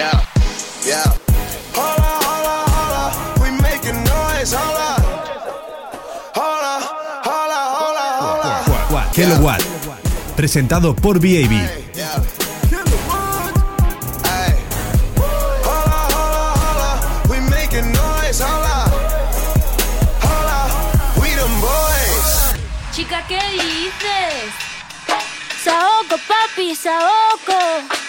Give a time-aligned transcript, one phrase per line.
[0.00, 0.16] Yeah,
[0.86, 1.08] yeah.
[1.76, 3.04] Hola, hola, hola.
[3.42, 4.52] We making noise.
[4.56, 4.90] Hola.
[6.40, 6.74] Hola,
[7.28, 8.52] hola, hola, hola.
[10.36, 11.52] Presentado por BAB.
[11.94, 12.22] Yeah.
[14.24, 14.54] Ay.
[15.68, 16.90] Hola, hola, hola.
[17.28, 18.40] We making noise.
[18.40, 18.78] Hola.
[20.24, 20.60] Hola.
[21.20, 22.54] We them boys.
[22.92, 24.48] Chica, ¿qué dices?
[25.62, 27.99] Saoco, papi, saoco.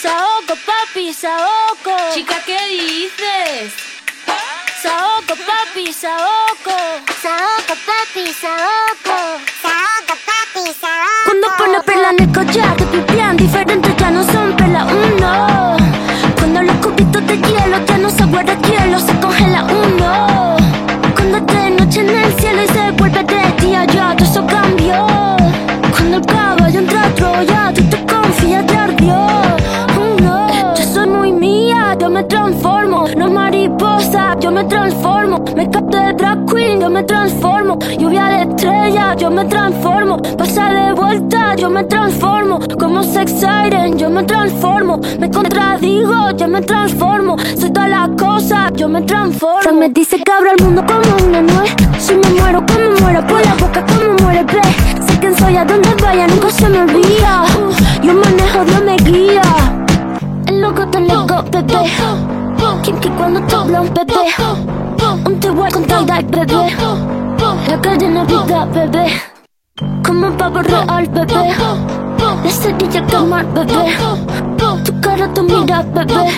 [0.00, 1.90] Saoco, papi, saoco.
[2.14, 3.72] Chica, ¿qué dices?
[4.80, 6.76] Saoco, papi, saoco.
[7.20, 9.16] Saoco, papi, saoco.
[9.60, 11.24] Saoco, papi, saoco.
[11.24, 15.76] Cuando pone perla en el collar, te pipián diferentes ya no son perla uno.
[16.36, 17.77] Cuando los cubitos de hielo
[34.48, 35.44] yo me transformo.
[35.54, 37.78] Me capto de drag queen, yo me transformo.
[37.98, 40.16] Lluvia de estrella, yo me transformo.
[40.38, 42.58] Pasa de vuelta, yo me transformo.
[42.78, 45.00] Como sex siren, yo me transformo.
[45.20, 47.36] Me contradigo, yo me transformo.
[47.58, 49.78] Soy todas las cosas, yo me transformo.
[49.78, 51.74] Me dice que abro el mundo como una nuez.
[51.98, 54.62] Si me muero, como muero por la boca, como muere, ve.
[55.06, 57.44] Sé quién soy, a donde vaya, nunca se me olvida.
[58.02, 59.42] Yo manejo, Dios me guía.
[60.46, 62.37] El loco te loco, bebé.
[62.82, 64.34] Kinky cuando te habla un bebé.
[65.26, 66.76] Un te voy con tal bebé.
[67.68, 69.06] La calle no vida, bebé.
[70.04, 71.54] Como un pavo real, bebé.
[72.44, 73.96] La cerilla quemar, bebé.
[74.84, 76.30] Tu cara, tu mira, bebé.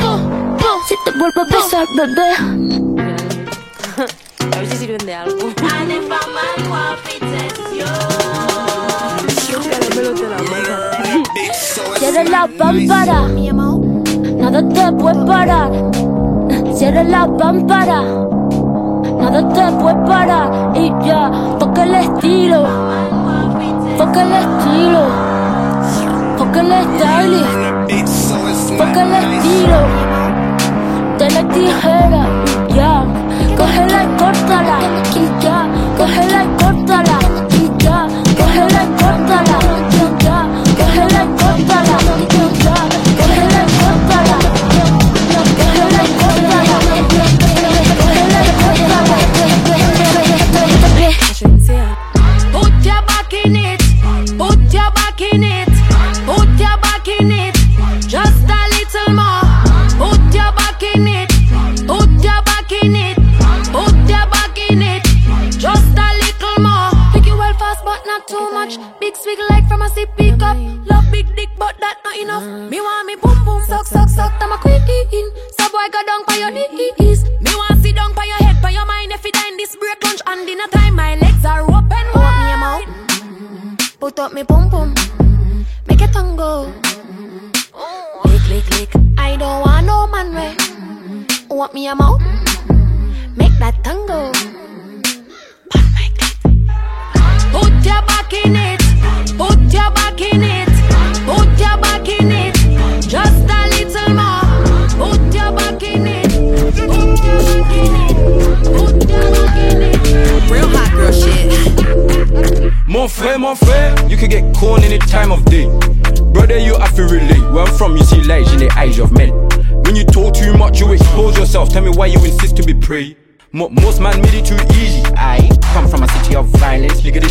[0.88, 2.28] Si te vuelvo a besar, bebé.
[4.41, 5.50] A ver si sirven de algo.
[11.98, 13.28] Si eres la pámpara,
[14.38, 15.70] nada te puede parar.
[16.74, 18.02] Si eres la pámpara,
[19.20, 20.72] nada te puede parar.
[20.74, 22.66] Y ya, toca el estilo,
[23.98, 25.02] toca el estilo,
[26.38, 27.52] toca el stylist,
[28.78, 29.80] toca el estilo.
[31.18, 32.26] De la tijera,
[32.68, 33.04] y ya,
[33.56, 34.78] cógela y córtala.
[35.14, 35.68] Y ya,
[35.98, 36.39] cógela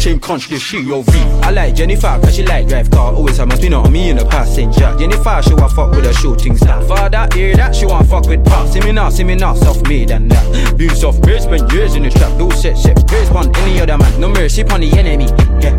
[0.10, 1.12] shame conch, this shit, yo, V.
[1.44, 3.14] I like Jennifer, cause she like drive car.
[3.14, 4.96] Always have my spin on me in the passenger.
[4.98, 6.82] Jennifer, she want fuck with a shooting star.
[6.84, 7.76] Father, hear that?
[7.76, 8.68] She want fuck with pop.
[8.68, 10.78] See me now, see me now, soft made and that.
[10.78, 12.38] Been soft made, spent years in the trap.
[12.38, 14.20] Do set, set, praise on any other man.
[14.20, 15.26] No mercy upon the enemy.
[15.62, 15.78] Yeah.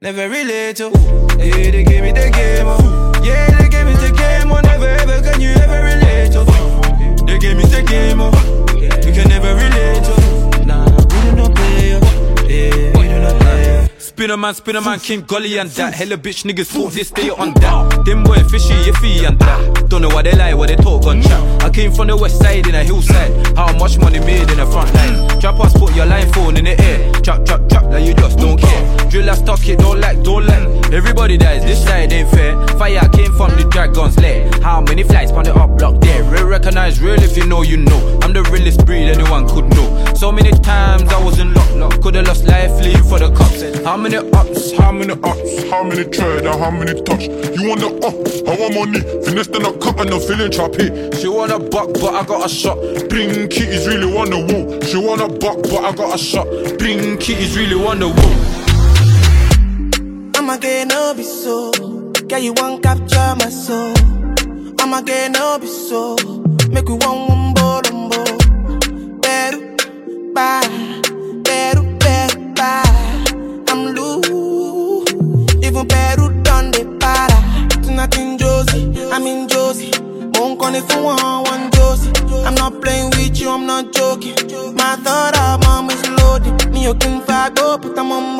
[0.00, 0.90] Never relate to.
[1.38, 2.66] Yeah, they gave me the game.
[2.68, 3.12] Oh.
[3.24, 4.52] Yeah, they gave me the game.
[4.52, 6.44] Oh, never ever can you ever relate to.
[7.26, 8.20] They gave me the game.
[8.20, 8.30] Oh.
[9.04, 9.73] We can never relate
[14.14, 15.92] Spinner man, spinner man, King Gully and that.
[15.92, 18.04] Hella bitch niggas thought this day on that.
[18.04, 19.88] Them boy fishy, iffy and that.
[19.90, 21.64] Don't know why they lie, what they talk on chat.
[21.64, 23.32] I came from the west side in a hillside.
[23.56, 25.40] How much money made in the front line?
[25.40, 27.12] Trap us, put your line phone in the air.
[27.22, 29.08] Trap, trap, trap, like you just don't care.
[29.10, 30.92] Drill I stock it, don't like, don't like.
[30.92, 32.54] Everybody dies, this side ain't fair.
[32.78, 34.48] Fire came from the dragon's lair.
[34.62, 36.22] How many flights on the up block there?
[36.22, 38.20] Real recognize real if you know, you know.
[38.22, 40.14] I'm the realest breed anyone could know.
[40.14, 42.00] So many times I was in lock, lock.
[42.00, 43.62] Could've lost life leave for the cops.
[43.84, 44.72] How many ups?
[44.72, 45.62] How many ups?
[45.70, 47.24] How many tread and how many touch?
[47.24, 48.12] You want the up?
[48.12, 49.00] Uh, I want money.
[49.24, 50.92] Finesse then I cut and I'm feeling choppy.
[51.16, 52.76] She want a buck, but I got a shot.
[53.08, 54.82] Bring kitties really want the woo.
[54.84, 56.46] She want a buck, but I got a shot.
[56.78, 58.32] Bring kitties really want the woo.
[60.36, 61.72] I'ma no be so.
[62.28, 63.94] Girl, you want capture my soul.
[64.80, 66.16] I'ma no be so.
[66.68, 67.33] Make we one
[81.04, 82.10] For one, Josie.
[82.46, 84.36] I'm not playing with you, I'm not joking.
[84.74, 86.72] My thought of mom is loaded.
[86.72, 87.18] Me, you can
[87.54, 88.38] go, oh, but I'm on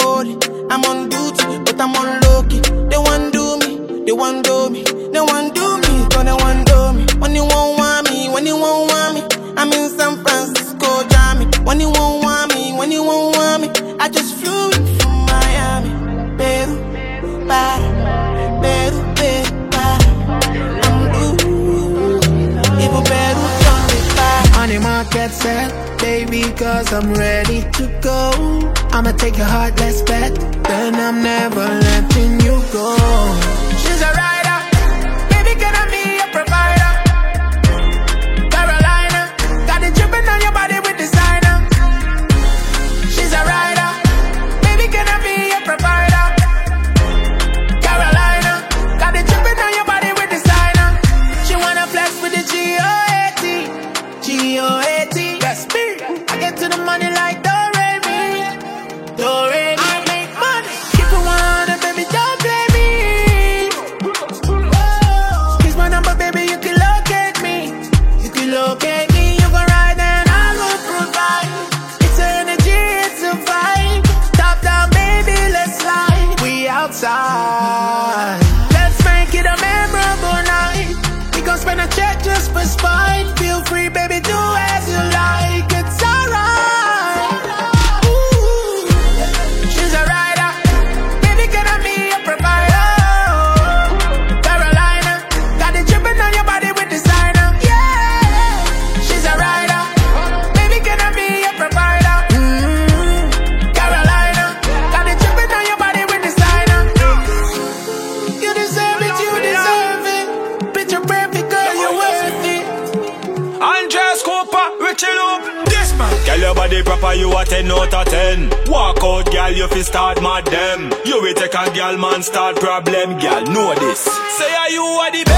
[120.24, 120.90] them.
[121.04, 124.00] You will take a girl, man, start problem, girl, know this.
[124.38, 125.33] Say are you are the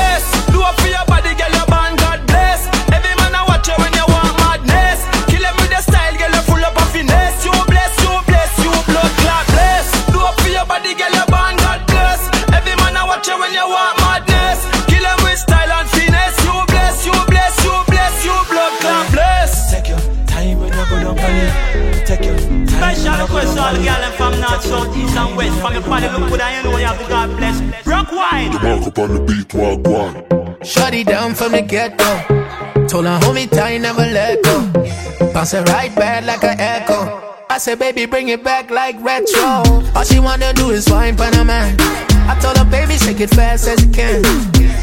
[24.56, 25.60] north, south, east and west.
[25.60, 27.86] From your body look good and you know you have to God bless.
[27.86, 28.52] Rock wide.
[28.52, 30.64] The mark up on the beat, walk one.
[30.64, 32.86] Shut it down from the get go.
[32.86, 35.32] Told her hold me tight, never let go.
[35.32, 37.22] Bounce it right back like an echo.
[37.48, 39.62] I said, baby, bring it back like retro.
[39.94, 42.15] All she wanna do is wine for man.
[42.28, 44.22] I told her, baby, shake it fast as you can.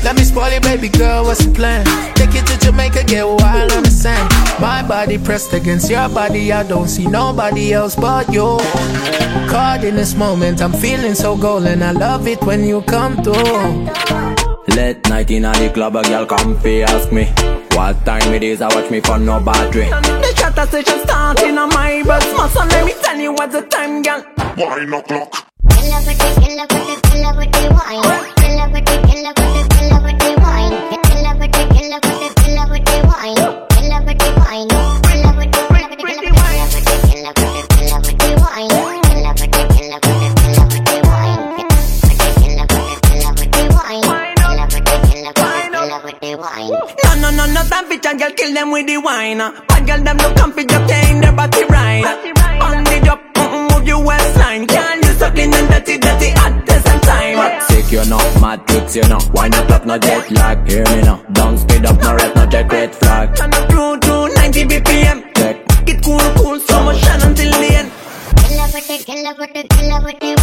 [0.03, 1.85] Let me spoil it, baby girl, what's the plan?
[2.15, 4.29] Take it to Jamaica, get wild on the sand.
[4.59, 8.57] My body pressed against your body, I don't see nobody else but you.
[9.49, 11.81] Caught in this moment, I'm feeling so golden.
[11.81, 13.89] I love it when you come through.
[14.75, 17.25] Late night in the club, a girl come fi ask me
[17.75, 21.69] What time it is, I watch me for no battery The chatter session starting on
[21.69, 22.25] my bus.
[22.37, 24.23] Must let me tell you what's the time, girl.
[24.57, 25.52] Wine o'clock.
[47.03, 49.37] No, no, no, no time for chat, girl, kill them with the wine.
[49.37, 52.05] Bad girl, them look comfy, just can't their body right.
[52.61, 53.32] On the job
[53.85, 54.67] your waistline.
[54.67, 57.61] Can't use so clean and dirty, dirty at the same time.
[57.61, 60.67] Sick you know, mad tricks you know Why not up, no jet lag?
[60.69, 63.35] Hear me now, don't speed up, no rep, no check red flag.
[63.69, 65.35] True, true, 90 BPM.
[65.35, 65.85] Check.
[65.85, 67.91] Get cool, cool, slow motion until the end.
[68.45, 70.33] Killer with it, killer with it, killer with the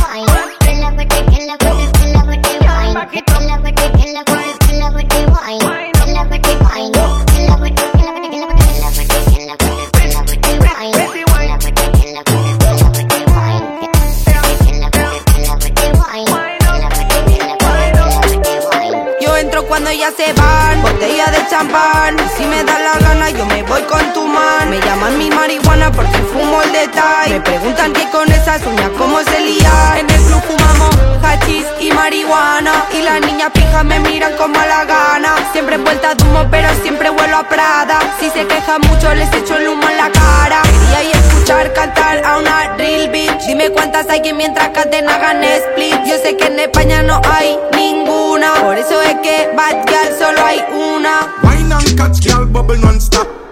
[20.16, 22.16] se van, botella de champán.
[22.36, 24.68] Si me da la gana, yo voy con tu man.
[24.68, 27.34] Me llaman mi marihuana porque fumo el detalle.
[27.34, 29.98] Me preguntan que con esas uñas cómo se lía.
[29.98, 32.72] En el club fumamos hachís y marihuana.
[32.92, 35.34] Y las niñas pijas me miran con mala gana.
[35.52, 37.98] Siempre vuelta de humo, pero siempre vuelo a Prada.
[38.18, 40.62] Si se quejan mucho, les echo el humo en la cara.
[40.90, 43.46] Quería a escuchar cantar a una real bitch.
[43.46, 45.96] Dime cuántas hay que mientras canten hagan split.
[46.06, 48.54] Yo sé que en España no hay ninguna.
[48.54, 51.14] Por eso es que bad girl solo hay una.
[51.44, 53.49] Wine and catch, girl, bubble non-stop.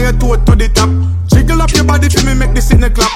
[0.00, 0.88] Your toe to the top.
[1.28, 3.12] Jiggle up your body for me, make this in the clap.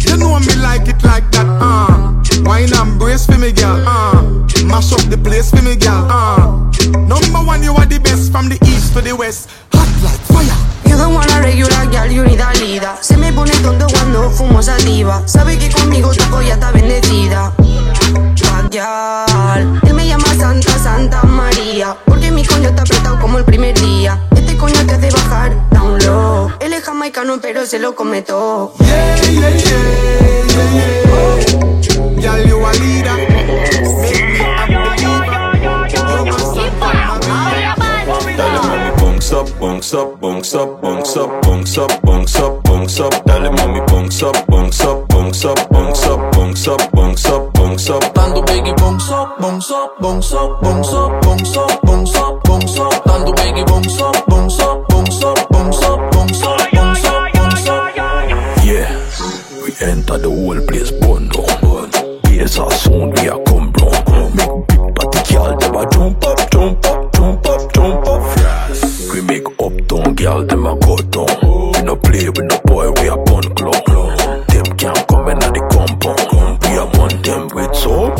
[0.00, 2.14] You know me like it like that, uh.
[2.48, 4.22] Wine and brace for me, girl, uh.
[4.64, 6.64] Mash up the place for me, girl, uh.
[7.06, 9.50] Number one, you are the best from the east to the west.
[9.74, 10.56] Hot like fire.
[10.88, 12.96] You don't wanna regular girl, you need a leader.
[13.02, 15.20] Se me pone tonto cuando fumo sativa.
[15.28, 17.52] Sabe que conmigo tu polla está bendecida.
[17.58, 18.72] Bad.
[19.86, 21.94] Él me llama Santa, Santa María.
[22.06, 24.18] Porque mi coño está apretado como el primer día.
[24.58, 26.50] Coño te hace bajar down low.
[26.60, 28.74] Él es jamaicano, pero se lo come todo.
[28.80, 29.76] Yeah, yeah, yeah,
[30.54, 31.08] yeah, yeah.
[32.20, 34.17] Girl, you a
[39.38, 43.12] up, bunks up, bunks up, bunks up, bunks up, bunks up, bunks up.
[43.24, 47.90] Dale mami, bunks up, bunks up, bunks up, bunks up, bunks up, bunks up, bunks
[47.90, 48.14] up.
[48.14, 52.78] Dando biggie bounce up, bounce up, bounce up, bounce up, bounce up, bounce up, bounce
[52.78, 53.04] up.
[53.04, 57.68] Dando biggie bounce up, bounce up, bounce up, bounce up, bounce up, bounce up, bounce
[57.68, 57.96] up.
[58.64, 58.90] Yeah,
[59.62, 61.90] we enter the whole place burn down.
[62.22, 63.72] Bass a sound, we a come
[70.28, 71.72] uptown girl, them a go down.
[71.72, 73.84] We no play with no boy, we a bun club.
[74.48, 76.62] Them can't come in at the compound.
[76.64, 78.18] We a want them with soap.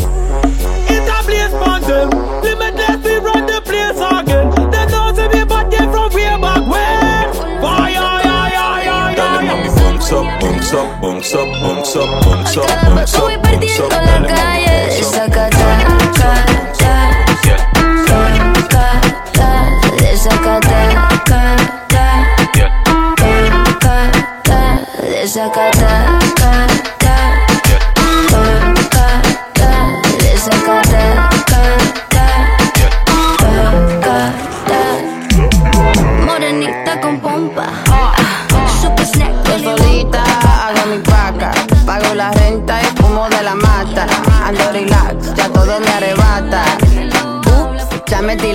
[0.89, 2.09] It a place for them.
[2.41, 4.49] Limitless, we run the place again.
[4.71, 7.61] They know say we bad them from way back when.
[7.61, 12.09] Fire, yeah, yeah, yeah, Dale yeah, mami, bunks up, bunks up, bunks up, bunks up,
[12.23, 13.89] bunks up, bunks up, bunks up.
[13.89, 14.58] Dale mami, bunks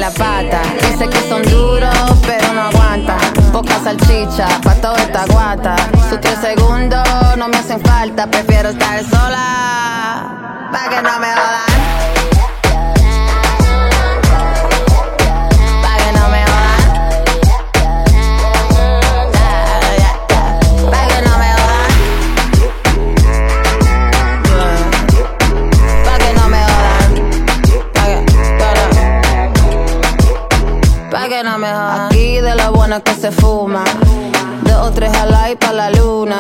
[0.04, 0.61] la pata.
[0.82, 3.18] Dice que son duros, pero no aguantan.
[3.52, 5.76] Poca salchicha, pa' toda esta guata.
[6.11, 7.02] Sus tres segundos
[7.38, 8.26] no me hacen falta.
[8.26, 10.68] Prefiero estar sola.
[10.73, 11.73] Pa' que no me jodan.
[33.02, 33.82] Que se fuma.
[34.62, 36.38] Dos o tres al aire pa' la luna.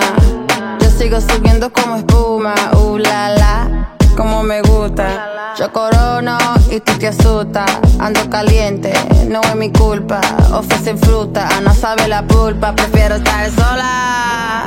[0.80, 2.54] Yo sigo subiendo como espuma.
[2.74, 3.88] Uh, la, la.
[4.16, 5.54] Como me gusta.
[5.58, 6.38] Yo corono
[6.70, 7.70] y tú te asustas.
[7.98, 8.92] Ando caliente,
[9.28, 10.20] no es mi culpa.
[10.52, 12.74] Ofrecen fruta, no sabe la pulpa.
[12.74, 14.66] Prefiero estar sola.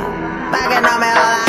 [0.50, 1.47] Pa' que no me jodan.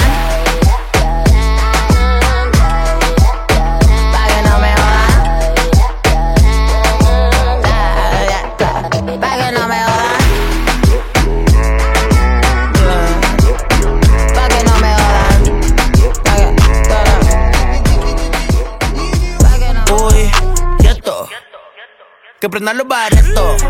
[22.39, 23.62] que prendan los baretos.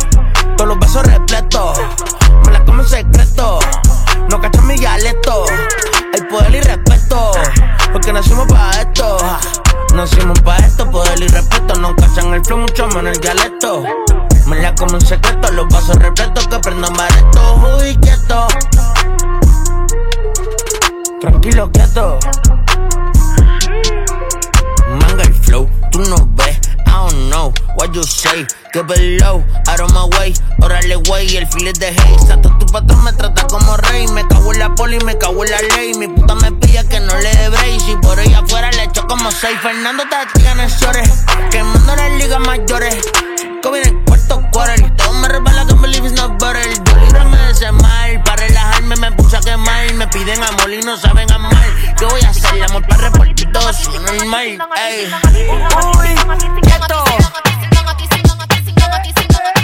[0.56, 1.80] Todos los vasos repletos.
[2.46, 3.60] Me la como en secreto.
[4.30, 5.46] No cachan mi dialecto.
[6.14, 7.32] El poder y respeto.
[7.92, 9.18] Porque nacimos para esto.
[9.96, 10.90] Nacimos para esto.
[10.90, 11.80] Poder y respeto.
[11.80, 13.84] No cachan el flow, mucho menos el dialecto.
[14.46, 15.52] Me la como en secreto.
[15.52, 17.82] Los vasos repletos que prendan baretos.
[17.82, 18.48] Uy, quieto.
[21.22, 22.20] Tranquilo, quieto.
[25.02, 25.68] Manga el flow.
[25.92, 26.60] Tú no ves.
[26.86, 28.46] I don't know what you say.
[28.72, 30.32] Keep it low, out of my way.
[30.62, 32.30] Órale, güey, el feel es de hate.
[32.30, 34.08] Hasta tu patrón me trata como rey.
[34.10, 35.94] Me cago en la poli, me cago en la ley.
[35.96, 37.80] Mi puta me pilla que no le dé break.
[37.80, 39.58] Si por ella afuera le echo como seis.
[39.64, 40.04] Fernando
[40.36, 41.26] te en el shores.
[41.50, 42.98] Quemando las ligas mayores.
[43.64, 44.96] Covid en cuarto quarter.
[44.98, 46.62] Todo me resbala que believe is not butter.
[46.86, 48.22] Yo líbrame de ese mal.
[48.24, 49.92] Para relajarme me puse a quemar.
[49.96, 51.66] Me piden amor y no saben amar.
[52.00, 54.60] Yo voy a hacer el amor para repartir todo su normal.
[54.78, 55.12] Ey.
[55.98, 56.16] Uy,
[58.98, 59.30] quieto.
[59.30, 59.59] Bajo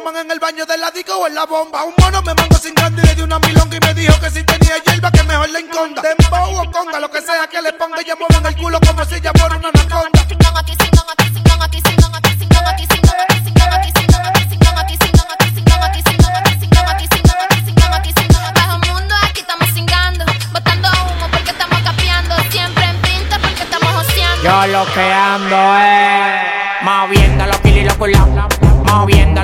[0.00, 1.84] maman en el baño del disco o en la bomba.
[1.84, 4.30] Un mono me mando sin grande y le di una milonga y me dijo que
[4.30, 6.02] si tenía hierba que mejor la enconda.
[6.02, 8.00] Dembow o conga, lo que sea que le ponga.
[8.02, 10.18] Ya mueven el culo como si ya fuera una anaconda.
[24.44, 28.20] Yo lo que ando es moviendo los kilos y los culos,
[28.84, 29.42] moviendo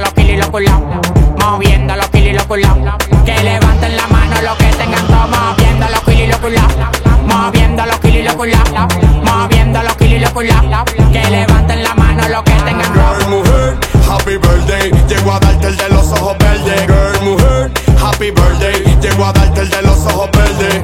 [1.41, 3.25] moviendo los kilos y los.
[3.25, 7.99] Que levanten la mano los que tengan todo, moviendo los kilos y los moviendo los
[7.99, 11.11] kilos y los moviendo los kilos y los.
[11.13, 13.19] Que levanten la mano los que tengan todo.
[13.19, 13.77] Girl, mujer,
[14.09, 14.93] happy birthday.
[15.09, 16.87] Llego a darte el de los ojos verdes.
[16.87, 18.99] Girl, mujer, happy birthday.
[19.01, 20.81] Llego a darte el de los ojos verdes.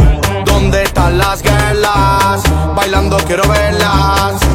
[0.47, 2.43] ¿Dónde están las girlas?
[2.75, 4.50] Bailando quiero verlas.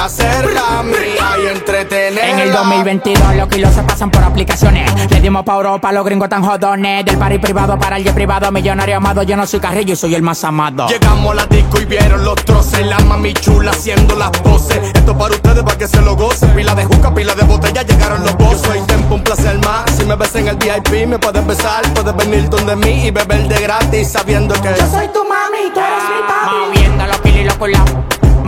[0.00, 2.30] Mía y entretenerla.
[2.30, 4.90] En el 2022 los kilos se pasan por aplicaciones.
[5.10, 7.04] Le dimos pa' Europa, los gringos tan jodones.
[7.04, 9.22] Del party privado para el jet privado, millonario amado.
[9.24, 10.86] Yo no soy carrillo y soy el más amado.
[10.88, 12.86] Llegamos a la disco y vieron los troces.
[12.86, 14.78] La mami chula haciendo las poses.
[14.94, 16.48] Esto para ustedes para que se lo gocen.
[16.54, 18.62] Pila de juca, pila de botella, llegaron los bozos.
[18.62, 19.90] Yo soy tempo, un placer más.
[19.90, 21.82] Si me ves en el VIP, me puedes besar.
[21.92, 25.80] Puedes venir donde mí y beber de gratis sabiendo que Yo soy tu mami, tú
[25.80, 26.56] eres mi papi.
[26.68, 27.80] Moviendo los kilos y los culos,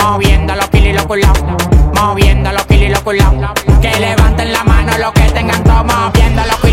[0.02, 1.44] moviendo los kilos y los culos,
[1.94, 3.26] moviendo los kilos y los culos.
[3.80, 6.71] Que levanten la mano los que tengan todo, moviendo los kilos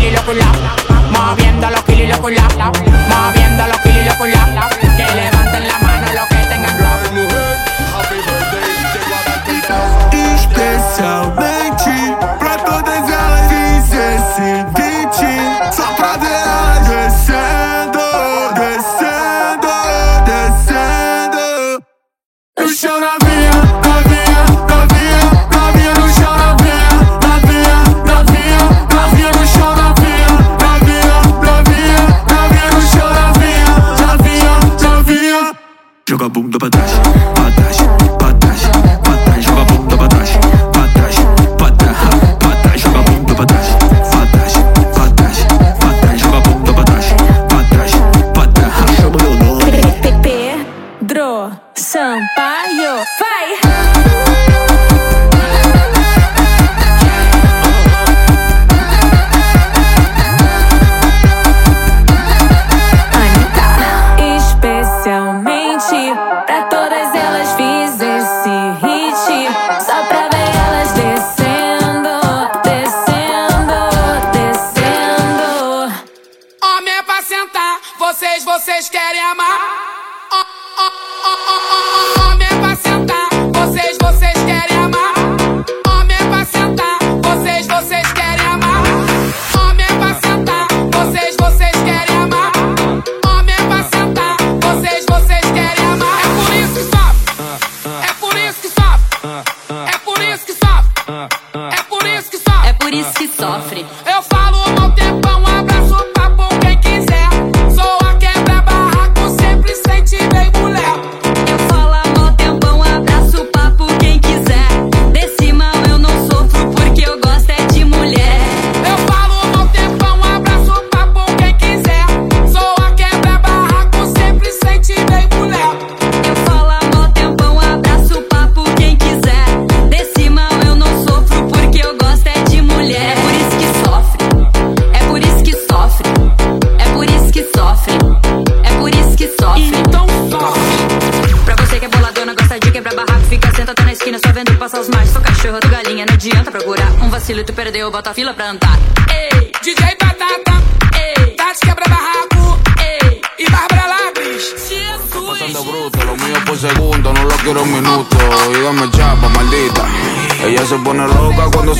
[148.14, 148.69] fila pra andar.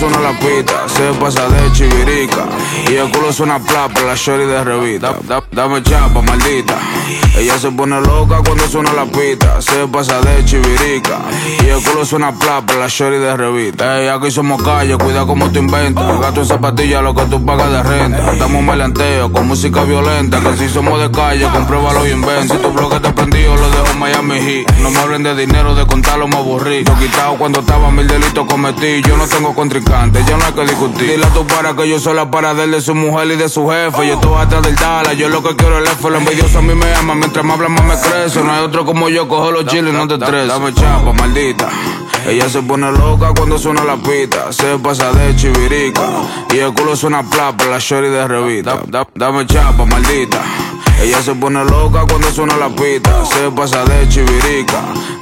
[0.00, 0.88] Suena la pita.
[0.88, 2.46] Se pasa de chivirica.
[2.90, 5.14] Y el culo suena plapa, la shorty de revista.
[5.28, 6.74] Da- dame chapa, maldita.
[7.36, 9.60] Ella se pone loca cuando suena la pita.
[9.60, 11.18] Se pasa de chivirica.
[11.62, 14.00] Y el culo suena plapa, la shorty de revista.
[14.00, 16.20] Ey, aquí somos calle, cuida como tú inventas.
[16.20, 18.32] Gasto en zapatillas lo que tú pagas de renta.
[18.32, 20.40] Estamos melanteo con música violenta.
[20.40, 22.54] Que si somos de calle, compruébalo y inventa.
[22.56, 24.78] Si tu blog está prendido, lo dejo en Miami Heat.
[24.80, 26.84] No me hablen de dinero, de contarlo me aburrí.
[26.84, 29.02] Lo quitado cuando estaba mil delitos cometí.
[29.06, 31.10] Yo no tengo contrincante, ya no hay que discutir.
[31.10, 33.36] Dile a tu para que yo soy la para de él, de su mujer y
[33.36, 34.06] de su jefe.
[34.06, 36.10] Yo estoy atrás del Dala, yo lo que quiero es el F.
[36.10, 38.42] Lo envidioso a mí me ama, mientras más habla más me crece.
[38.42, 40.48] No hay otro como yo, cojo los chiles, no te estreses.
[40.48, 41.68] Dame chapa, maldita.
[42.26, 44.52] Ella se pone loca cuando suena la pita.
[44.52, 46.02] Se pasa de chivirica.
[46.54, 48.78] Y el culo suena plapa, la shorty de revista.
[48.86, 50.40] Da- dame chapa, maldita.
[51.00, 53.24] Ella se pone loca cuando suena la pita.
[53.24, 54.80] Se pasa de chivirica.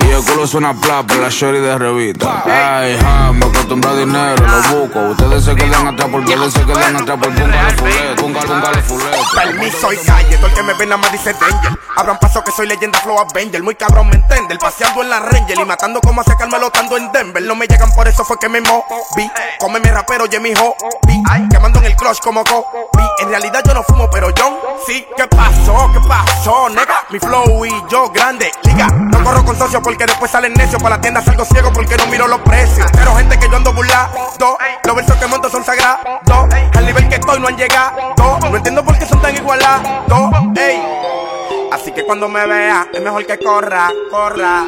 [0.08, 2.42] Y el culo suena plapa, la shorty de revista.
[2.46, 5.00] Ay, ja, me acostumbro a dinero, lo busco.
[5.10, 8.22] Ustedes se quedan atrás porque ustedes se quedan atrás por póngale fulete.
[8.22, 9.18] Póngale, póngale fulete.
[9.34, 11.78] Permiso y calle, todo el que me ve nada más dice danger.
[11.96, 13.62] Abran paso que soy leyenda Flow Avenger.
[13.62, 14.54] Muy cabrón, me entiende.
[14.54, 17.42] El paseando en la Ranger y matando como hace Carmelo estando en Denver.
[17.42, 19.30] No me llegan por eso fue que me moví.
[19.58, 21.22] Come mi rapero, y mi hobby.
[21.50, 22.64] Quemando en el clutch como Kobe.
[23.20, 25.04] En realidad yo no fumo, pero yo sí.
[25.16, 25.26] ¿Qué
[25.68, 25.92] pasó?
[25.92, 27.06] ¿Qué pasó, nega?
[27.10, 28.50] Mi flow y yo grande.
[28.64, 30.82] Liga, no corro con socios porque después salen necios.
[30.82, 32.90] Para la tienda salgo ciego porque no miro los precios.
[32.92, 34.08] Pero gente que yo ando burlado.
[34.84, 36.20] Los versos que monto son sagrados.
[36.74, 38.14] Al nivel que estoy no han llegado.
[38.50, 39.88] No entiendo por qué son tan igualados.
[40.56, 40.82] Ey.
[41.70, 44.64] Así que cuando me vea, es mejor que corra, corra.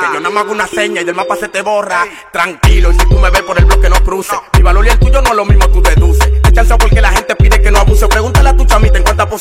[0.00, 2.04] Que yo nada más hago una seña y del mapa se te borra.
[2.32, 4.36] Tranquilo, y si tú me ves por el bloque no cruce.
[4.54, 6.26] Mi valor y el tuyo no es lo mismo, tú deduces.
[6.48, 8.06] Echanse porque la gente pide que no abuse.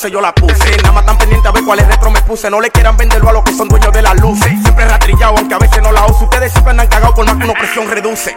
[0.02, 0.76] Yo la puse.
[0.78, 2.50] Nada más tan pendiente a ver cuáles retro me puse.
[2.50, 4.40] No le quieran venderlo a los que son dueños de la luz.
[4.40, 6.24] Siempre ratrillado, aunque a veces no la uso.
[6.24, 8.36] Ustedes siempre andan cagados por más que una presión reduce.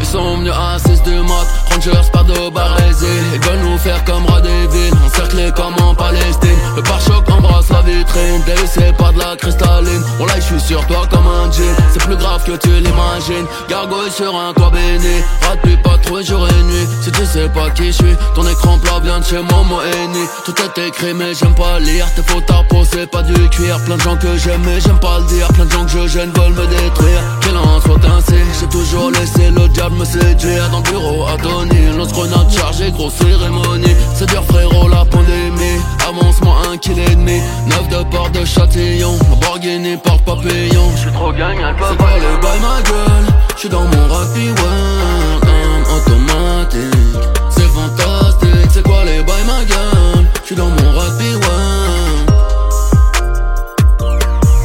[0.00, 1.46] Ils sont venus à 6 du mat,
[1.84, 4.22] Rangers pas de barésie Ils veulent nous faire comme
[4.70, 6.56] villes, encerclés comme en Palestine.
[6.76, 10.02] Le pare-choc embrasse la vitrine, Davis c'est pas de la cristalline.
[10.20, 13.46] On là je suis sur toi comme un jean, c'est plus grave que tu l'imagines.
[13.68, 16.86] Gargouille sur un toit béni, rate pas trop jour et nuit.
[17.02, 20.24] Si tu sais pas qui je suis, ton écran plat vient de chez Momo Eni
[20.44, 22.84] Tout est écrit mais j'aime pas lire, tes fautes à peau.
[22.84, 23.78] C'est pas du cuir.
[23.84, 26.06] Plein de gens que j'aime mais j'aime pas le dire, plein de gens que je
[26.06, 27.22] gêne veulent me détruire.
[27.40, 30.68] Qu'il en soit ainsi, j'ai toujours laissé le diable me séduire.
[30.70, 31.36] Dans le bureau à
[31.72, 33.96] Tony, lance grenade chargée, grosse cérémonie.
[34.14, 37.40] C'est dur frérot la pandémie, avance-moi un kill et demi.
[37.66, 42.60] Neuf de port de Châtillon, Lamborghini porte papillon J'suis trop gang, peut pas les bails
[42.60, 43.26] ma gueule.
[43.56, 47.28] J'suis dans mon rugby world, un automatique.
[47.50, 50.26] C'est fantastique, c'est quoi les bails ma gueule?
[50.44, 52.32] J'suis dans mon rugby world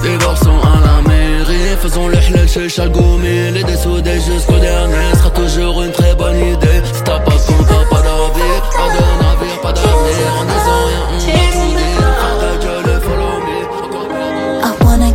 [0.04, 5.30] des garçons à la mairie, faisons le halal chez Chalgoumi Les dessoudés jusqu'au dernier sera
[5.32, 5.92] toujours une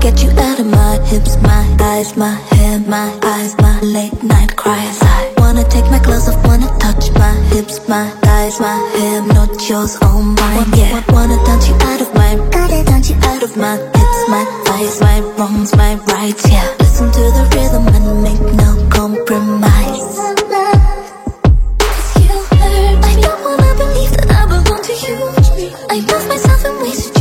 [0.03, 4.57] get you out of my hips, my eyes, my hair, my eyes, my late night
[4.57, 4.99] cries.
[5.01, 9.51] I wanna take my clothes off, wanna touch my hips, my eyes, my hair, not
[9.69, 10.67] yours, all mine.
[10.75, 14.45] Yeah, wanna dance you out of my, gotta dance you out of my hips, my
[14.65, 16.51] thighs, my wrongs, my rights.
[16.51, 20.72] Yeah, listen to the rhythm and make no compromise.
[25.65, 27.12] I love myself in ways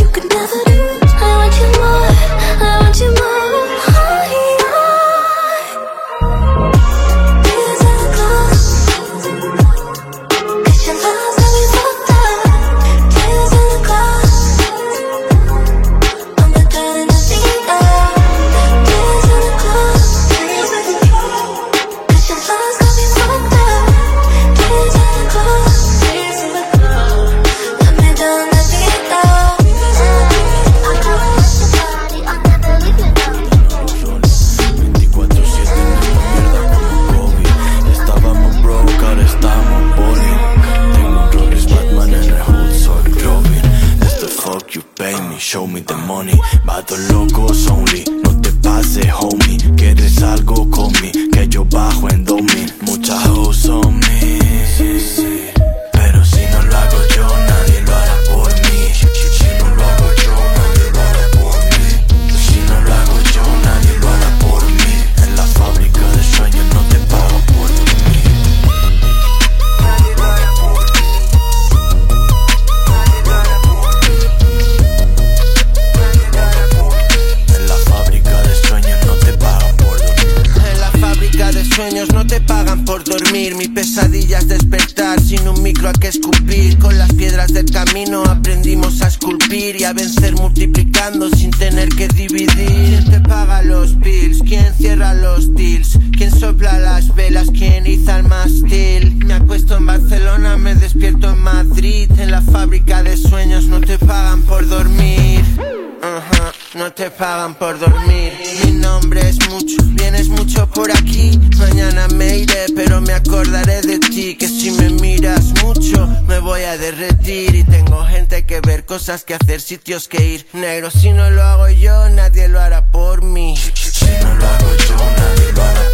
[107.02, 108.32] te pagan por dormir.
[108.64, 111.32] Mi nombre es mucho, vienes mucho por aquí.
[111.58, 114.36] Mañana me iré, pero me acordaré de ti.
[114.36, 117.56] Que si me miras mucho, me voy a derretir.
[117.56, 120.46] Y tengo gente que ver, cosas que hacer, sitios que ir.
[120.54, 123.58] Negro, si no lo hago yo, nadie lo hará por mí.
[123.58, 125.91] Si no lo hago yo, nadie lo hará por mí.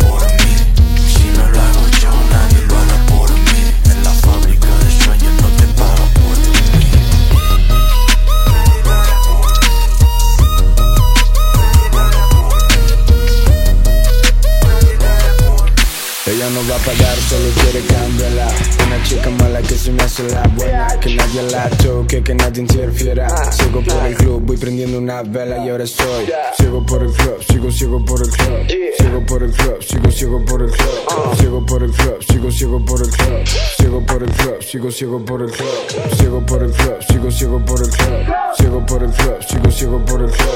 [21.69, 26.25] Toque, que nadie interfiera Sigo por el club, voy prendiendo una vela y ahora soy
[26.58, 30.45] Sigo por el club, sigo, sigo por el club Sigo por el club, sigo, sigo
[30.45, 34.32] por el club Sigo por el club, sigo, sigo por el club Sigo por el
[34.32, 35.67] club, sigo, sigo por el club
[36.17, 40.06] Sigo por el club, sigo, sigo por el club Sigo por el club, sigo, sigo
[40.06, 40.47] por el club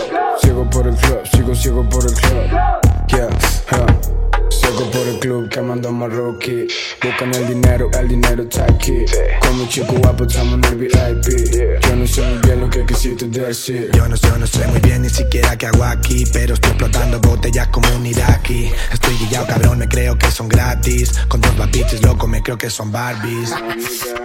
[0.41, 4.20] Sigo por el club, sigo, sigo por el club Yeah.
[4.51, 6.67] Sigo por el club quemando marroquí
[7.01, 9.05] Buscan el dinero, el dinero está aquí.
[9.41, 12.85] Con mi chico guapo estamos en el VIP Yo no sé muy bien lo que
[12.85, 13.89] quisiste decir.
[13.93, 17.19] Yo no, yo no sé muy bien ni siquiera qué hago aquí Pero estoy explotando
[17.19, 21.11] botellas como un iraquí Estoy guillado cabrón, me creo que son gratis.
[21.27, 23.53] Con dos bitches loco, me creo que son Barbies.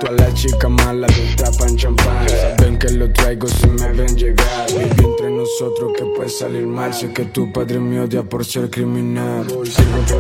[0.00, 2.28] Todas las chicas malas me tapan champán.
[2.28, 4.66] Saben que lo traigo si me ven llegar.
[4.72, 6.92] Baby entre nosotros que puede salir mal.
[6.92, 9.46] Sé que tu padre me odia por ser criminal.
[9.64, 10.15] Sigo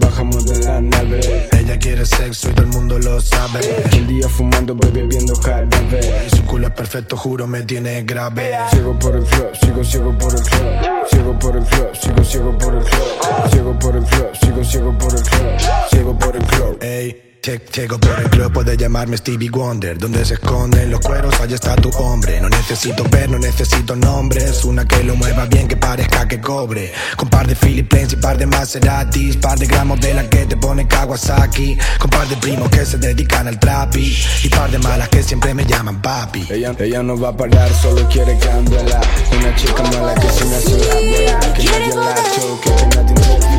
[0.00, 1.48] bajamos de la nave.
[1.58, 3.60] Ella quiere sexo y todo el mundo lo sabe.
[3.96, 6.28] Un día fumando, bebé viendo jarabe.
[6.30, 8.52] Su culo es perfecto, juro me tiene grave.
[8.70, 12.58] Sigo por el club, sigo, sigo por el club Sigo por el club, sigo, sigo
[12.58, 15.60] por el club Sigo por el club, sigo, sigo por el club
[15.90, 19.96] Sigo por el club Ey Llego por el club, puedes llamarme Stevie Wonder.
[19.96, 22.38] Donde se esconden los cueros, allá está tu hombre.
[22.38, 24.62] No necesito ver, no necesito nombres.
[24.64, 26.92] Una que lo mueva bien, que parezca que cobre.
[27.16, 29.38] Con par de Philip y par de Maseratis.
[29.38, 31.78] Par de gramos de la que te pone Kawasaki.
[31.98, 34.14] Con par de primos que se dedican al trapi.
[34.44, 36.46] Y par de malas que siempre me llaman papi.
[36.50, 39.00] Ella, ella no va a parar, solo quiere cambiarla
[39.32, 43.14] Una chica mala que se me hace la buena Que nadie la toque, que nadie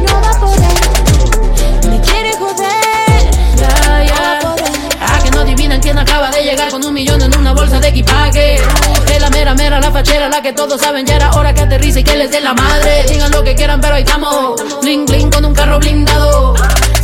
[0.05, 2.80] No va a poder, me quiere joder.
[5.41, 8.55] Adivinan quién acaba de llegar con un millón en una bolsa de equipaje.
[8.55, 11.05] Es la mera, mera, la fachera, la que todos saben.
[11.05, 13.05] Ya era hora que aterrice y que les dé la madre.
[13.09, 14.61] Digan lo que quieran, pero ahí estamos.
[14.81, 16.53] Bling, bling con un carro blindado.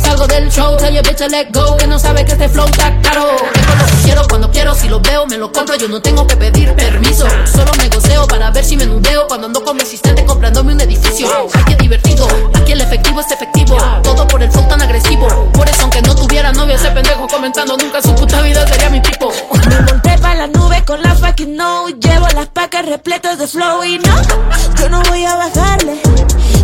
[0.08, 1.76] Salgo del show, tell your bitch to let go.
[1.76, 3.26] Que no sabe que este flow está caro.
[3.52, 4.74] Dejo lo que quiero cuando quiero.
[4.74, 5.76] Si lo veo, me lo compro.
[5.76, 7.26] Yo no tengo que pedir permiso.
[7.44, 9.28] Solo negoceo para ver si me nudeo.
[9.28, 11.28] Cuando ando con mi asistente comprándome un edificio.
[11.52, 12.26] Ay, qué divertido.
[12.54, 13.76] Aquí el efectivo es efectivo.
[14.02, 15.28] Todo por el flow tan agresivo.
[15.52, 19.02] Por eso, aunque no tuviera novio, ese pendejo comentando nunca su puta vida sería mi
[19.02, 19.30] tipo.
[19.68, 23.84] Me monté pa' la nube con la fucking no Llevo las pacas repletas de flow
[23.84, 24.22] y no
[24.78, 26.00] Yo no voy a bajarle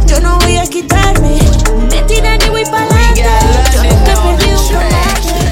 [0.06, 1.38] Yo no voy a quitarme
[1.90, 2.93] Me tiran y voy pa'lante Yo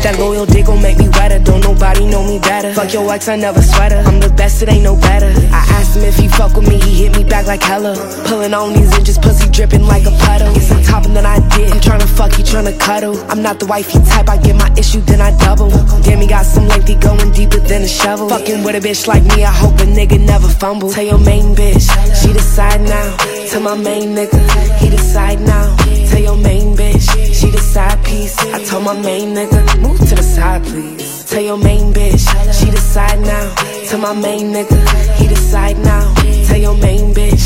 [0.02, 1.38] That loyal dick gon' make me wetter.
[1.38, 2.74] Don't nobody know me better.
[2.74, 4.02] Fuck your ex, I never sweat her.
[4.02, 5.30] I'm the best, it ain't no better.
[5.54, 7.94] I asked him if he fuck with me, he hit me back like hella.
[8.26, 10.52] Pulling on these inches, pussy dripping like a puddle.
[10.54, 11.70] Guess I'm topping than I did.
[11.70, 13.16] I'm tryna fuck, he tryna cuddle.
[13.30, 15.70] I'm not the wifey type, I get my issue, then I double.
[16.02, 18.28] Damn, he got some lengthy going deeper than a shovel.
[18.28, 20.90] Fucking with a bitch like me, I hope a nigga never fumble.
[20.90, 21.86] Tell your main bitch,
[22.20, 23.16] she decide now.
[23.50, 24.42] Tell my main nigga,
[24.80, 25.76] he decide now.
[26.10, 28.38] Tell your main bitch, she the side piece.
[28.38, 31.24] I told my main nigga, move to the side, please.
[31.24, 32.24] Tell your main bitch,
[32.58, 33.54] she decide now.
[33.88, 34.78] Tell my main nigga,
[35.16, 36.14] he decide now.
[36.46, 37.41] Tell your main bitch, the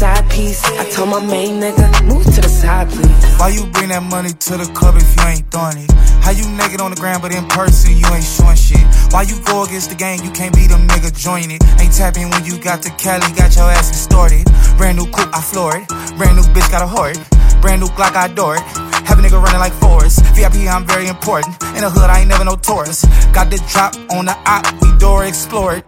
[0.00, 0.64] side piece.
[0.80, 3.20] I told my main nigga, move to the side, please.
[3.36, 5.92] Why you bring that money to the club if you ain't throwing it?
[6.24, 8.80] How you naked on the ground but in person you ain't showing shit?
[9.12, 11.60] Why you go against the game, you can't be them nigga join it?
[11.76, 14.48] Ain't tapping when you got the Cali, got your ass distorted.
[14.80, 15.84] Brand new coupe, I floor it.
[16.16, 17.20] Brand new bitch, got a heart.
[17.60, 18.64] Brand new Glock, I adore it.
[19.04, 20.24] Have a nigga running like Forrest.
[20.32, 21.52] VIP, I'm very important.
[21.76, 23.04] In the hood, I ain't never no tourist.
[23.36, 25.84] Got the drop on the op, we door explore it.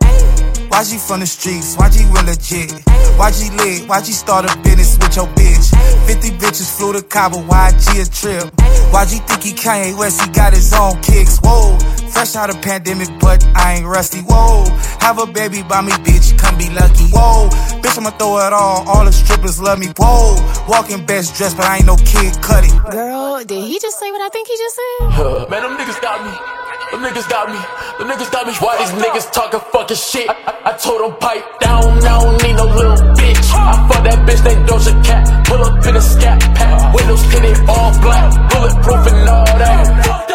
[0.73, 1.77] Why she from the streets?
[1.77, 2.73] Why she real legit?
[3.21, 3.87] Why she lit?
[3.87, 5.69] Why she start a business with your bitch?
[6.07, 8.49] 50 bitches flew to Cabo, why G a trip?
[8.89, 10.23] Why you think he Kanye West?
[10.23, 11.39] He got his own kicks.
[11.45, 11.77] Whoa,
[12.09, 14.21] fresh out of pandemic, but I ain't rusty.
[14.21, 14.65] Whoa,
[14.99, 17.05] have a baby by me, bitch, come be lucky.
[17.13, 17.51] Whoa,
[17.85, 18.89] bitch, I'ma throw it all.
[18.89, 19.89] All the strippers love me.
[19.99, 22.73] Whoa, walking best dressed, but I ain't no kid cutting.
[22.91, 25.51] Girl, did he just say what I think he just said?
[25.51, 27.61] Man, them niggas got me Them niggas got me,
[27.99, 28.55] them niggas got me.
[28.55, 30.29] Why these niggas talking fucking shit?
[30.29, 33.49] I, I, I told them pipe down, I don't need no little bitch.
[33.53, 35.47] I fuck that bitch named Doja Cat.
[35.47, 36.95] Pull up in a scat pack.
[36.95, 38.51] Windows tinted all black.
[38.51, 40.32] Bulletproof and all that.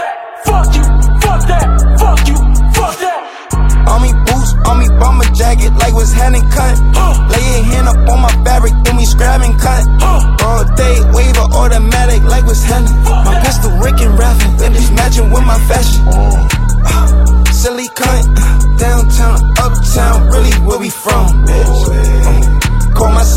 [4.38, 6.76] Boots, on me bomber jacket, like was hand and cut.
[7.34, 9.84] Lay your hand up on my fabric, then we scrap and cut.
[10.45, 12.91] All day, wave automatic, like was Henny.
[13.26, 16.02] My pistol Rick and rapping, then it's matching with my fashion.
[16.08, 16.47] Oh.
[17.52, 18.26] Silly cunt,
[18.78, 21.66] downtown, uptown, really where we from, bitch.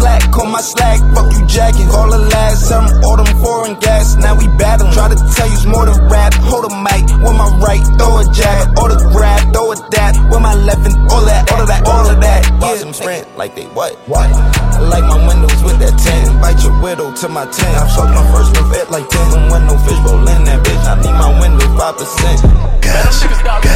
[0.00, 1.88] Call my slack, my slack, fuck you jacking.
[1.88, 2.72] Call the last,
[3.04, 4.92] all them foreign gas, now we battling.
[4.92, 8.18] Try to tell you it's more than rap, hold a mic, with my right, throw
[8.18, 11.60] a jab, or the grab, throw a dab, with my left and all that, all
[11.60, 12.59] of that, all of that.
[12.90, 13.94] Them sprint like they what?
[14.10, 14.26] What?
[14.26, 17.70] I like my windows with that 10, Bite your widow to my tent.
[17.78, 20.82] I fucked my first Corvette like 10, don't want no fish roll in that bitch,
[20.90, 22.82] I need my window 5%.
[22.82, 23.70] Gas, gas, got me,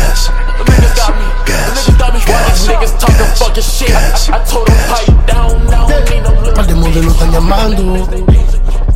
[0.59, 2.19] them niggas got me.
[2.27, 3.95] Why these niggas talking fucking shit?
[3.95, 7.31] I, I told them pipe down, I don't need no little Par de modelos están
[7.31, 8.11] llamando.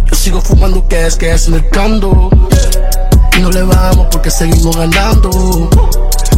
[0.02, 2.28] Yo sigo fumando gas, gas en el cando.
[3.36, 5.30] Y no le bajamos porque seguimos ganando.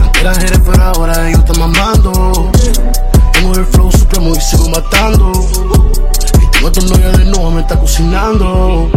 [0.03, 2.51] Antes era jefe, pero ahora ellos están mamando.
[3.57, 5.33] El flow supremo y sigo matando.
[6.41, 8.91] Y tengo a tu novia de nuevo, me está cocinando.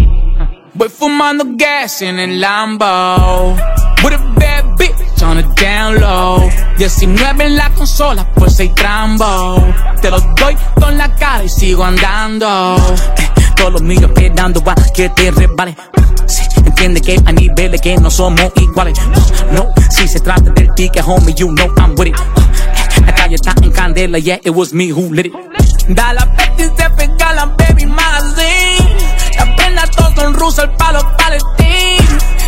[0.76, 3.56] Voy fumando gas en el Lambo.
[4.04, 6.50] With a bad bitch on the down low.
[6.78, 9.74] 19 en la consola, pues soy trambo.
[10.02, 12.76] Te lo doy con la cara y sigo andando.
[13.18, 15.76] Eh, todo lo mío esperando va que te resbale.
[16.28, 19.00] Sí, entiende que hay niveles que no somos iguales.
[19.52, 22.16] No, si se trata del ticket, homie, you know I'm with it.
[23.34, 25.34] Está en candela, yeah, it was me who lit it.
[25.90, 28.96] Da la peste y se pega la baby magazine.
[29.38, 32.06] La pena todos son rusos, el palo paletín.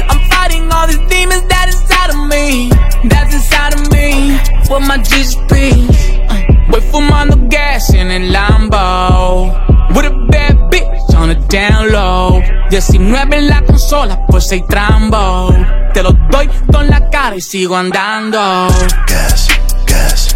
[0.09, 2.69] I'm fighting all these demons that inside of me.
[3.09, 4.39] That's inside of me.
[4.69, 6.69] With my GSP.
[6.69, 9.53] Voy fumando gas en el Lambo.
[9.95, 12.43] With a bad bitch on the down low.
[12.69, 15.49] 19 en la consola, pues soy trambo.
[15.93, 18.67] Te lo doy con la cara y sigo andando.
[19.07, 19.47] Gas,
[19.87, 20.35] gas,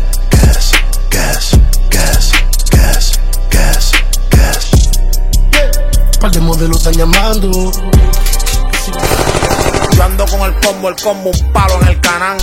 [0.50, 0.72] gas,
[1.10, 1.52] gas,
[1.90, 2.32] gas,
[2.72, 3.92] gas, gas,
[4.32, 4.72] gas.
[6.20, 7.72] Par de modelos están llamando.
[10.00, 12.38] Yo ando con el combo, el combo, un palo en el canal.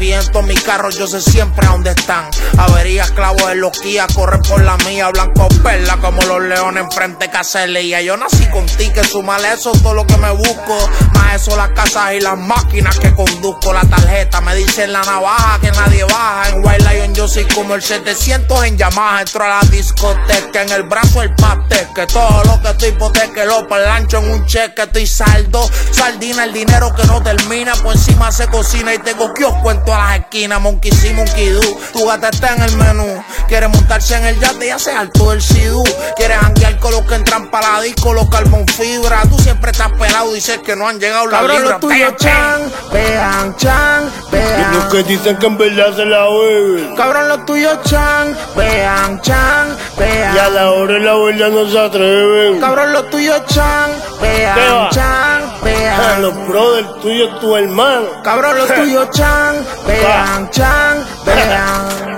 [0.00, 2.30] Y en todos mis carros, yo sé siempre a dónde están.
[2.56, 7.28] Averías, clavos en los Kia, corren por la mía, blanco perla como los leones enfrente
[7.28, 8.00] Caselía.
[8.00, 10.90] Yo nací con ticket, sumale eso todo lo que me busco.
[11.14, 13.74] Más eso las casas y las máquinas que conduzco.
[13.74, 16.48] La tarjeta me dice en la navaja que nadie baja.
[16.48, 19.20] En White Lion yo soy como el 700 en Yamaha.
[19.20, 21.88] Entro a la discoteca, en el brazo el pastel.
[21.94, 24.82] Que todo lo que estoy hipoteca, lo lancho en un cheque.
[24.82, 27.74] Estoy saldo, sardina, el dinero que no termina.
[27.76, 30.60] Por encima se cocina y tengo kiosco en todas las esquinas.
[30.60, 31.60] Monkey sí, monkey do.
[31.92, 33.24] Tu gata está en el menú.
[33.48, 35.82] Quiere montarse en el yate y hace alto el sidú.
[36.16, 39.22] Quiere janguear con los que entran para la disco, los carbón fibra.
[39.28, 43.56] Tú siempre estás pelado, dices que no han llegado las Cabrón, lo tuyo, chan, vean,
[43.56, 44.74] chan, vean.
[44.74, 46.96] Los que dicen que en verdad se la beben.
[46.96, 50.36] Cabrón, lo tuyo, chan, vean, chan, vean.
[50.36, 52.60] Y a la hora de la verdad no se atreven.
[52.60, 53.90] Cabrón, lo tuyo, chan,
[54.20, 56.00] vean, chan, vean.
[56.22, 58.22] los brothers tuyos, tu hermano.
[58.22, 62.10] Cabrón, lo tuyo, chan, vean, chan, vean.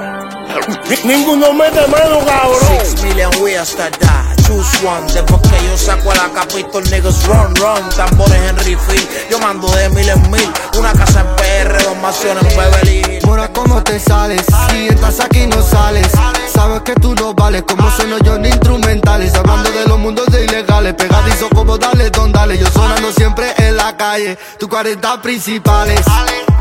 [1.04, 2.80] Ninguno mete mano, cabrón.
[2.80, 4.31] Six million we hasta die.
[4.44, 5.12] Choose one.
[5.12, 7.88] Después que yo saco a la capitol, niggas run, run.
[7.96, 9.08] Tambores en refill.
[9.30, 10.52] Yo mando de mil en mil.
[10.78, 13.18] Una casa en PR, dos mansiones en Beverly.
[13.24, 14.44] Mora, ¿cómo te sales?
[14.70, 16.08] Si estás aquí no sales.
[16.52, 19.34] Sabes que tú no vales, como sueno yo en instrumentales.
[19.34, 22.58] Hablando de los mundos de ilegales, pegadizo como dale, don dale.
[22.58, 26.00] Yo sonando siempre en la calle, tu 40 principales.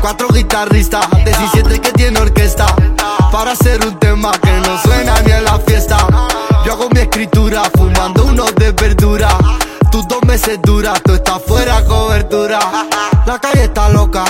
[0.00, 2.66] Cuatro guitarristas, 17 que tiene orquesta.
[3.30, 6.06] Para hacer un tema que no suena ni en la fiesta.
[6.64, 9.28] Yo hago mi escritura, fumando unos de verdura.
[9.90, 12.60] Tus dos meses duras, tú estás fuera cobertura.
[13.26, 14.24] La calle está loca,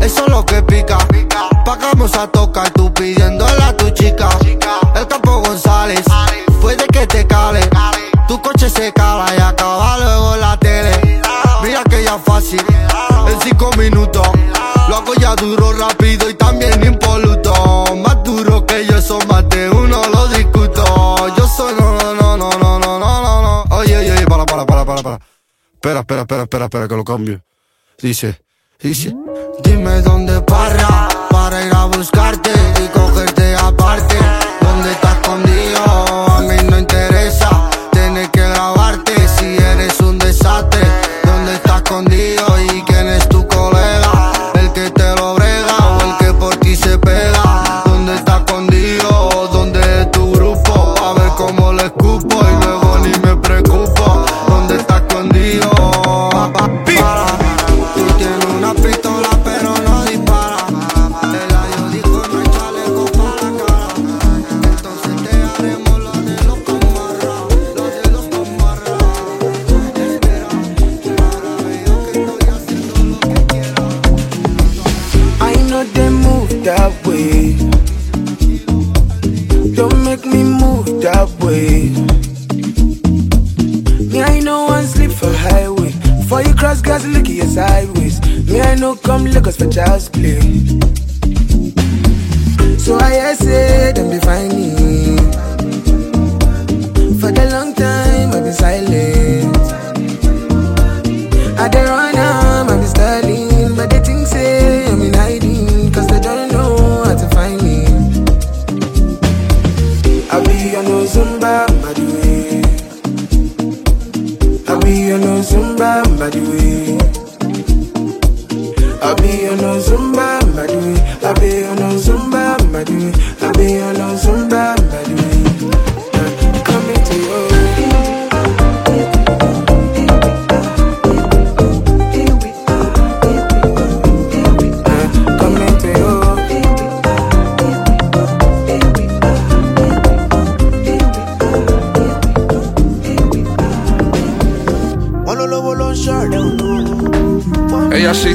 [0.00, 0.98] eso es lo que pica.
[1.64, 4.28] Pagamos a tocar, tú pidiéndole a tu chica.
[4.96, 6.04] El campo González,
[6.60, 7.60] puede que te cale.
[8.26, 11.20] Tu coche se cala y acaba luego la tele.
[11.62, 12.64] Mira que ya fácil,
[13.28, 14.28] en cinco minutos.
[14.88, 15.99] Lo hago ya duro, rápido
[24.90, 25.24] para, para.
[25.74, 27.42] Espera, espera, espera, espera, espera, que lo cambio.
[28.02, 28.42] Dice,
[28.80, 29.14] dice.
[29.62, 32.50] Dime dónde para, para ir a buscarte
[32.82, 34.16] y cogerte aparte.
[34.60, 35.84] ¿Dónde estás escondido?
[35.84, 36.69] A mí no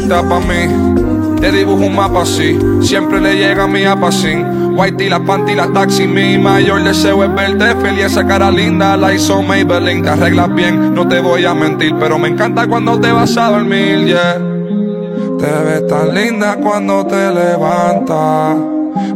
[0.10, 1.40] pa' mí.
[1.40, 2.58] Te dibujo un mapa así.
[2.82, 4.76] Siempre le llega a mi apacín.
[4.78, 6.08] Whitey, la panty, la taxi.
[6.08, 8.06] Mi mayor deseo es verte feliz.
[8.06, 10.04] Esa cara linda la hizo Maybelline.
[10.04, 11.96] Te arreglas bien, no te voy a mentir.
[12.00, 14.38] Pero me encanta cuando te vas a dormir, yeah.
[15.40, 18.56] Te ves tan linda cuando te levantas.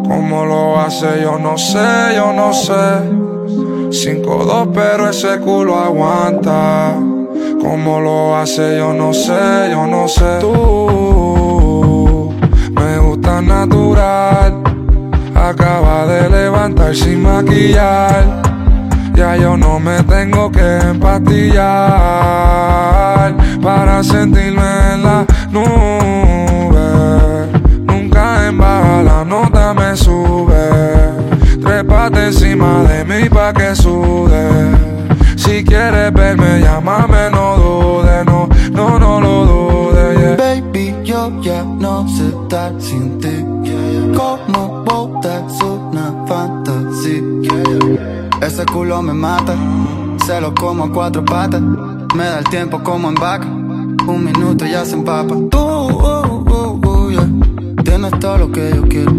[0.03, 3.19] Cómo lo hace, yo no sé, yo no sé.
[3.89, 7.09] 5-2, pero ese culo aguanta.
[7.62, 10.39] Cómo lo hace, yo no sé, yo no sé.
[10.39, 12.34] Tú
[12.72, 14.64] me gusta natural.
[15.36, 18.24] Acaba de levantar sin maquillar.
[19.14, 21.60] Ya yo no me tengo que empastillar
[23.62, 26.80] para sentirme en la nube.
[27.82, 30.70] Nunca en baja la nota me sube.
[31.62, 34.99] Trépate encima de mí pa' que sude.
[35.50, 40.36] Si quieres verme, llámame, no dude, no, no, no lo dude, yeah.
[40.38, 43.43] Baby, yo ya no sé estar sin ti.
[44.16, 47.24] Como botas una fantasía.
[48.41, 49.56] Ese culo me mata,
[50.24, 51.64] se lo como a cuatro patas.
[52.16, 55.34] Me da el tiempo como en vaca, un minuto ya se empapa.
[55.50, 57.28] Tú, uh, uh, uh, yeah.
[57.84, 59.14] tienes todo lo que yo quiero.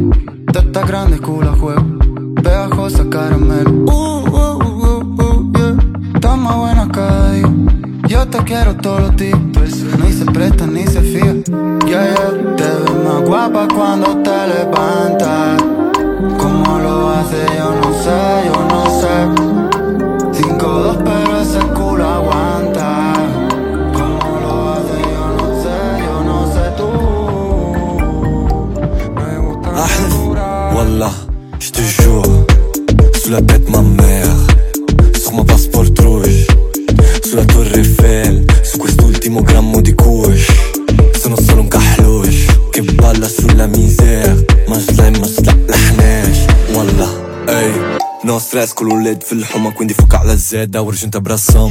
[0.53, 1.85] Teta grande, culo a juego,
[2.41, 4.09] pegajosa caramelo.
[6.41, 7.47] Más buena cada día.
[8.09, 9.38] Yo te quiero todos los días.
[10.03, 11.34] Ni se presta ni se fía.
[11.86, 12.57] Yeah, yeah.
[12.57, 15.62] Te ves más guapa cuando te levantas.
[16.38, 17.45] ¿Cómo lo hace?
[17.59, 19.49] Yo no sé, yo no sé.
[48.51, 51.70] Stress con un LED fil-ħuma quindi fuca alla Z Ora ġinta brassam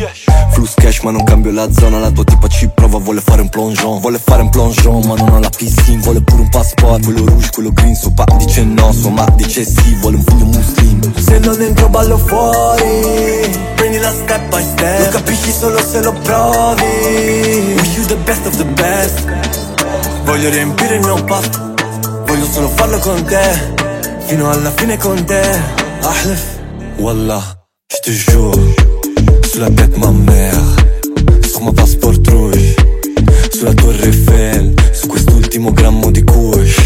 [0.54, 3.50] Flus cash ma non cambio la zona La tua tipa ci prova vuole fare un
[3.50, 4.00] plongeon.
[4.00, 7.50] Vuole fare un plongeon ma non ha la piscina Vuole pure un passport Quello rouge,
[7.52, 11.14] quello green Suo pa dice no, sua ma dice sì Vuole un figlio muslim.
[11.20, 15.00] Se non dentro ballo fuori Prendila step by step.
[15.00, 17.76] Lo capisci solo se lo provi.
[17.76, 19.26] Wish you the best of the best.
[20.24, 21.74] Voglio riempire il mio pasto
[22.26, 23.76] Voglio solo farlo con te.
[24.28, 25.42] Fino alla fine con te.
[26.02, 26.59] Ahlif,
[27.00, 27.42] wallah,
[27.92, 28.54] je te jure
[29.52, 30.62] Sous la tête ma mère
[31.48, 32.76] Sur mon passeport rouge
[33.52, 36.78] Sulla torre Eiffel Su quest'ultimo grammo di kush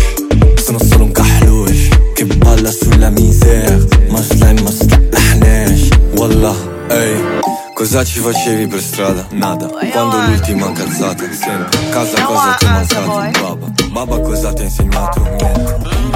[0.63, 6.55] Sono solo un kahlush Che balla sulla misère Ma slime ma slaḥnax Wallah,
[6.89, 7.41] ey
[7.73, 9.27] Cosa ci facevi per strada?
[9.31, 11.23] Nada Quando l'ultima cazzata?
[11.31, 13.41] Sempre Casa cosa ti è mancato?
[13.41, 15.21] Baba Baba cosa ti ha insegnato?
[15.21, 16.12] Niente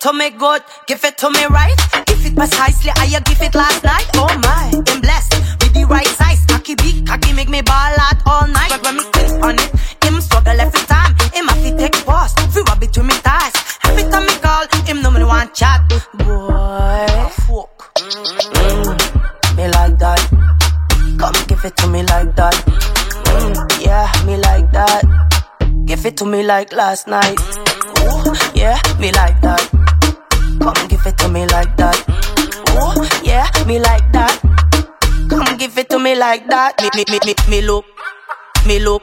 [0.00, 1.76] to me good, give it to me right.
[2.06, 4.08] Give it precisely how you give it last night.
[4.14, 6.44] Oh my, I'm blessed with the right size.
[6.46, 8.70] Cocky big, cocky make me ball out all night.
[8.70, 9.70] But when me click on it,
[10.04, 11.14] him struggle every time.
[11.32, 13.52] Him have to take pause, feel rub between me thighs.
[13.84, 15.86] Every time me call, him no me want chat.
[16.16, 17.06] Boy,
[17.44, 17.92] fuck.
[18.56, 20.20] Mm, me like that.
[21.18, 22.54] Come give it to me like that.
[23.36, 25.04] Mm, yeah, me like that.
[25.84, 27.38] Give it to me like last night.
[28.00, 29.69] Ooh, yeah, me like that.
[33.70, 34.34] me like that.
[35.30, 36.74] Come give it to me like that.
[36.82, 37.84] Me, me, me, me, me look,
[38.66, 39.02] me look,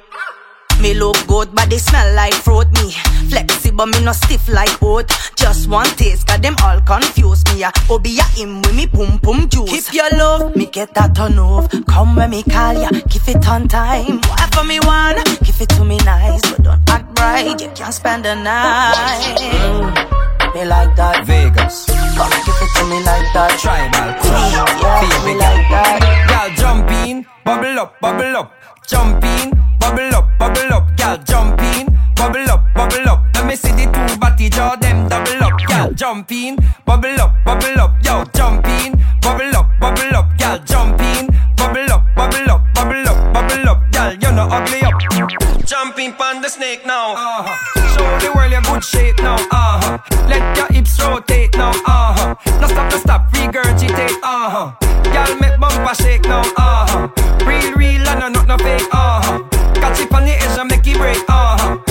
[0.82, 2.68] me look good, but they smell like fruit.
[2.74, 2.91] Me
[3.30, 5.07] flexible, me no stiff like oat.
[5.38, 7.61] Just one taste, cause them all confuse me.
[7.61, 7.72] Yeah.
[7.89, 9.88] Obi a him with me pum pum juice.
[9.88, 11.72] Keep your love, me get that on off.
[11.88, 14.20] Come when me call ya, give it on time.
[14.28, 17.61] Whatever me want, give it to me nice, but don't act bright.
[17.61, 21.25] You can't spend the night me like that.
[21.25, 21.85] Vegas.
[22.17, 23.53] Come give it to me like that.
[23.61, 24.49] Tribal push.
[24.53, 26.01] Yeah, Feel me like that.
[26.29, 28.53] Girl, jump in, bubble up, bubble up.
[28.87, 30.85] Jump in, bubble up, bubble up.
[30.97, 31.85] Girl, jump in,
[32.15, 33.19] bubble up, bubble up.
[33.35, 35.53] Let me see the two body jaw them double up.
[35.67, 37.93] Girl, jump in, bubble up, bubble up.
[38.03, 40.27] Yo, jump in, bubble up, bubble up.
[40.39, 43.79] Girl, jump in, bubble up, bubble up, bubble up, bubble up.
[43.91, 45.46] Girl, you're not ugly up.
[45.68, 47.11] Jumping on the snake now.
[47.11, 47.88] Uh-huh.
[47.91, 49.36] Show the world your good shape now.
[49.36, 49.97] Uh-huh.
[50.30, 51.72] Let your hips rotate now.
[51.72, 52.36] Uh-huh.
[52.61, 54.15] Now stop, no stop, regurgitate.
[54.24, 54.72] Uh-huh.
[55.11, 56.43] Y'all make bumper shake now.
[56.55, 57.09] Uh-huh.
[57.45, 58.88] Real, real, and no, not no fake.
[58.93, 59.43] Uh-huh.
[59.74, 61.18] Catch it on the edge and make it break.
[61.28, 61.86] Uh-huh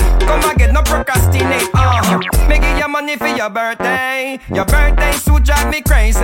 [0.87, 1.69] procrastinate.
[1.73, 2.19] Uh.
[2.47, 4.39] Me give you money for your birthday.
[4.53, 6.19] Your birthday suit drive me crazy.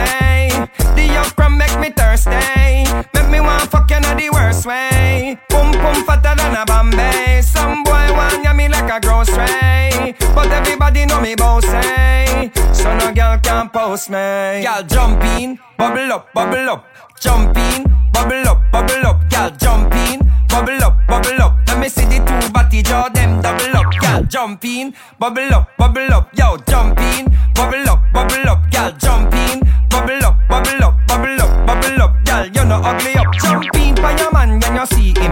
[0.96, 2.32] The young crowd make me thirsty.
[3.14, 5.38] Make me want fuck you in the worst way.
[5.50, 7.42] Boom boom fatter than a Bombay.
[7.42, 12.52] Some boy want you me like a grocery, but everybody know me bossy.
[12.74, 14.64] So no girl can post me.
[14.64, 16.86] Girl jump in, bubble up, bubble up.
[17.20, 19.30] Jump in, bubble up, bubble up.
[19.30, 21.60] Girl jump in, bubble up, bubble up.
[21.68, 26.14] Let me see the two body jaw them double up jump in, bubble up, bubble
[26.14, 29.60] up, yo, jump in, bubble up, bubble up, gal, jump in,
[29.90, 33.96] bubble up, bubble up, bubble up, bubble up, gal, You're not ugly up, jump in,
[33.96, 35.23] by your man and you see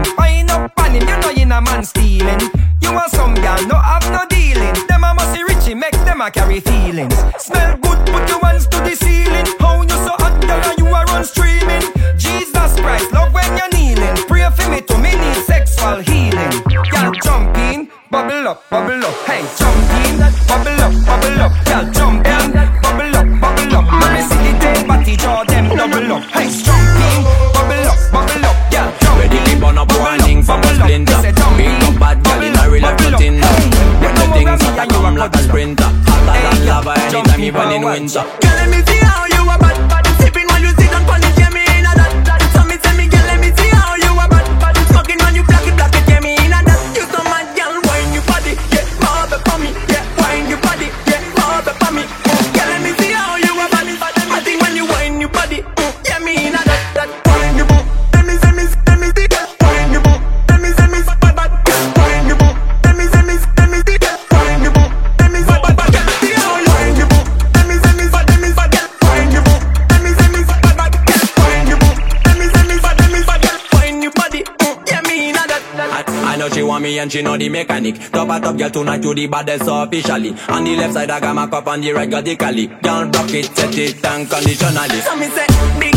[78.22, 80.30] Top hot up, girl, tonight you the baddest officially.
[80.48, 82.68] On the left side, I got my cup, on the right, got the Cali.
[82.68, 84.28] Girl, block it, set it, and.
[84.28, 85.91] So me say,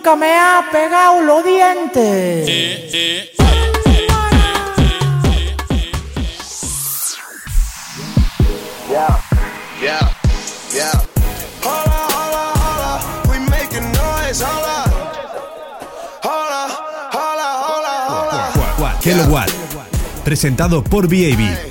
[0.00, 2.46] Nunca me ha pegado los dientes.
[20.24, 21.70] Presentado por BAB.